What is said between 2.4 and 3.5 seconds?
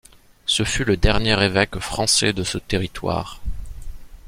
ce territoire.